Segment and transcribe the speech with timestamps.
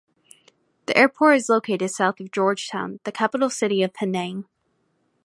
[0.87, 4.45] The airport is located south of George Town, the capital city of Penang.